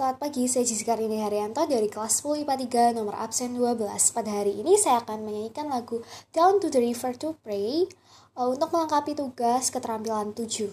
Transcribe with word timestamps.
Selamat 0.00 0.16
pagi, 0.16 0.48
saya 0.48 0.64
Jessica 0.64 0.96
Rini 0.96 1.20
Haryanto 1.20 1.68
dari 1.68 1.84
kelas 1.84 2.24
10 2.24 2.48
IPA 2.48 2.96
3 2.96 2.96
nomor 2.96 3.20
absen 3.20 3.52
12. 3.52 3.84
Pada 4.16 4.32
hari 4.32 4.56
ini 4.56 4.80
saya 4.80 5.04
akan 5.04 5.28
menyanyikan 5.28 5.68
lagu 5.68 6.00
Down 6.32 6.56
to 6.56 6.72
the 6.72 6.80
River 6.80 7.12
to 7.20 7.36
Pray 7.44 7.84
uh, 8.32 8.48
untuk 8.48 8.72
melengkapi 8.72 9.12
tugas 9.12 9.68
keterampilan 9.68 10.32
7. 10.32 10.72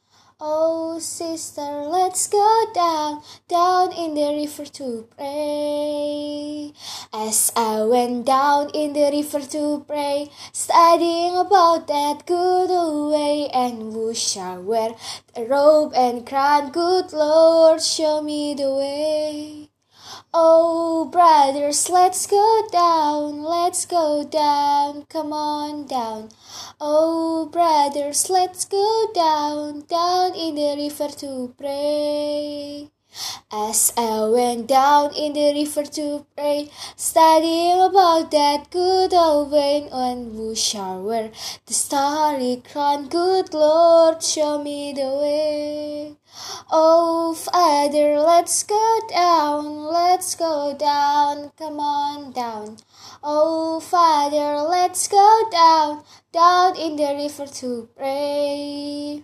Oh, 0.43 0.97
sister, 0.97 1.85
let's 1.85 2.27
go 2.27 2.65
down, 2.73 3.21
down 3.47 3.93
in 3.93 4.15
the 4.15 4.41
river 4.41 4.65
to 4.65 5.07
pray. 5.15 6.73
As 7.13 7.51
I 7.55 7.83
went 7.83 8.25
down 8.25 8.71
in 8.73 8.93
the 8.93 9.11
river 9.11 9.41
to 9.41 9.85
pray, 9.87 10.31
studying 10.51 11.37
about 11.37 11.85
that 11.89 12.25
good 12.25 12.71
way, 13.11 13.49
and 13.53 13.93
who 13.93 14.15
shall 14.15 14.63
wear 14.63 14.95
the 15.35 15.45
robe 15.45 15.93
and 15.93 16.25
crown? 16.25 16.71
Good 16.71 17.13
Lord, 17.13 17.79
show 17.79 18.23
me 18.23 18.55
the 18.55 18.73
way. 18.73 19.71
Oh, 20.33 21.09
brothers, 21.11 21.89
let's 21.89 22.25
go 22.25 22.67
down, 22.71 23.43
let's 23.43 23.85
go 23.85 24.23
down, 24.23 25.05
come 25.09 25.33
on 25.33 25.87
down. 25.87 26.29
Oh, 26.79 27.49
brothers, 27.51 28.29
let's 28.29 28.65
go 28.65 29.07
down, 29.13 29.81
down 29.89 30.30
in 30.51 30.55
the 30.55 30.83
river 30.83 31.07
to 31.07 31.53
pray. 31.57 32.89
As 33.51 33.93
I 33.97 34.25
went 34.25 34.67
down 34.67 35.13
in 35.13 35.31
the 35.33 35.53
river 35.53 35.83
to 35.83 36.25
pray, 36.35 36.69
studying 36.95 37.79
about 37.81 38.31
that 38.31 38.69
good 38.69 39.13
old 39.13 39.53
and 39.53 40.31
who 40.33 40.53
shall 40.55 41.03
wear 41.03 41.31
the 41.65 41.73
starry 41.73 42.61
crown? 42.69 43.07
Good 43.07 43.53
Lord, 43.53 44.21
show 44.21 44.61
me 44.61 44.93
the 44.93 45.09
way. 45.21 46.15
Oh, 46.69 47.33
Father, 47.33 48.19
let's 48.19 48.63
go 48.63 48.99
down, 49.09 49.83
let's 49.85 50.35
go 50.35 50.75
down, 50.77 51.51
come 51.57 51.79
on 51.79 52.31
down. 52.33 52.77
Oh, 53.23 53.79
Father, 53.79 54.67
let's 54.69 55.07
go 55.07 55.49
down, 55.49 56.03
down 56.33 56.77
in 56.77 56.95
the 56.97 57.13
river 57.23 57.47
to 57.59 57.89
pray. 57.95 59.23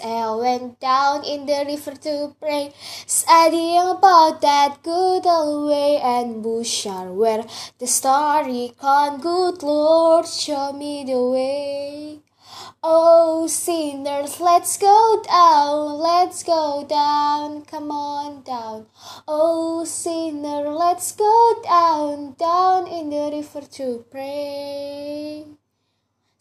I 0.00 0.34
went 0.34 0.80
down 0.80 1.24
in 1.24 1.46
the 1.46 1.64
river 1.66 1.94
to 2.06 2.34
pray, 2.40 2.72
studying 3.06 3.88
about 3.88 4.40
that 4.40 4.82
good 4.82 5.26
old 5.26 5.70
way, 5.70 5.98
and 5.98 6.44
who 6.44 6.62
shall 6.64 7.12
wear 7.14 7.44
the 7.78 7.86
starry 7.86 8.72
crown? 8.78 9.20
Good 9.20 9.62
Lord, 9.62 10.26
show 10.26 10.72
me 10.72 11.04
the 11.04 11.20
way. 11.20 12.20
Oh, 12.84 13.46
sinners, 13.46 14.40
let's 14.40 14.76
go 14.76 15.22
down, 15.24 15.98
let's 15.98 16.42
go 16.42 16.84
down, 16.88 17.62
come 17.62 17.90
on 17.90 18.42
down. 18.42 18.86
Oh, 19.28 19.84
sinner, 19.84 20.68
let's 20.68 21.12
go 21.12 21.62
down, 21.62 22.34
down 22.38 22.86
in 22.88 23.10
the 23.10 23.30
river 23.30 23.66
to 23.78 24.04
pray. 24.10 25.61